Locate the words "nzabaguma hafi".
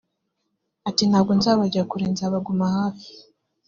2.13-3.09